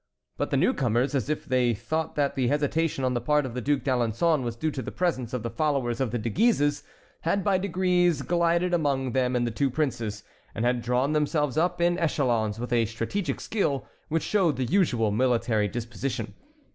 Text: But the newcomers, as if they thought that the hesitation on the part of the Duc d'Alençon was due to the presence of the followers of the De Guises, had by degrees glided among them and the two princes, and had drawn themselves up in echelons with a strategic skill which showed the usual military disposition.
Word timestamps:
But 0.35 0.49
the 0.49 0.57
newcomers, 0.57 1.13
as 1.13 1.29
if 1.29 1.45
they 1.45 1.75
thought 1.75 2.15
that 2.15 2.33
the 2.33 2.47
hesitation 2.47 3.03
on 3.03 3.13
the 3.13 3.21
part 3.21 3.45
of 3.45 3.53
the 3.53 3.61
Duc 3.61 3.81
d'Alençon 3.81 4.41
was 4.41 4.55
due 4.55 4.71
to 4.71 4.81
the 4.81 4.91
presence 4.91 5.31
of 5.31 5.43
the 5.43 5.49
followers 5.51 6.01
of 6.01 6.09
the 6.09 6.17
De 6.17 6.31
Guises, 6.31 6.81
had 7.21 7.43
by 7.43 7.59
degrees 7.59 8.23
glided 8.23 8.73
among 8.73 9.11
them 9.11 9.35
and 9.35 9.45
the 9.45 9.51
two 9.51 9.69
princes, 9.69 10.23
and 10.55 10.65
had 10.65 10.81
drawn 10.81 11.13
themselves 11.13 11.55
up 11.55 11.79
in 11.79 11.99
echelons 11.99 12.59
with 12.59 12.73
a 12.73 12.87
strategic 12.87 13.39
skill 13.39 13.85
which 14.09 14.23
showed 14.23 14.55
the 14.57 14.65
usual 14.65 15.11
military 15.11 15.67
disposition. 15.67 16.33